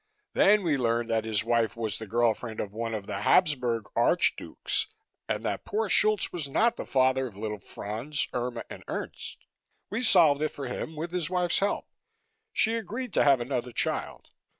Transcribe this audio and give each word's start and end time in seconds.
Then 0.33 0.63
we 0.63 0.79
learned 0.79 1.11
that 1.11 1.25
his 1.25 1.43
wife 1.43 1.77
was 1.77 1.99
the 1.99 2.07
girl 2.07 2.33
friend 2.33 2.59
of 2.59 2.73
one 2.73 2.95
of 2.95 3.05
the 3.05 3.21
Habsburg 3.21 3.83
Archdukes 3.95 4.87
and 5.29 5.45
that 5.45 5.63
poor 5.63 5.89
Schultz 5.89 6.33
was 6.33 6.49
not 6.49 6.75
the 6.75 6.87
father 6.87 7.27
of 7.27 7.37
little 7.37 7.59
Franz, 7.59 8.27
Irma 8.33 8.63
and 8.67 8.83
Ernst. 8.87 9.45
We 9.91 10.01
solved 10.01 10.41
it 10.41 10.49
for 10.49 10.65
him 10.65 10.95
with 10.95 11.11
his 11.11 11.29
wife's 11.29 11.59
help. 11.59 11.85
She 12.51 12.73
agreed 12.73 13.13
to 13.13 13.23
have 13.23 13.39
another 13.39 13.71
child. 13.71 14.29